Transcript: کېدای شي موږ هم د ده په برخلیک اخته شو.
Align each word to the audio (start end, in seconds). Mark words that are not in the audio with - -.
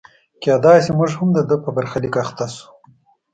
کېدای 0.41 0.77
شي 0.85 0.91
موږ 0.97 1.11
هم 1.19 1.29
د 1.33 1.39
ده 1.49 1.55
په 1.63 1.69
برخلیک 1.77 2.15
اخته 2.23 2.45
شو. 2.55 2.67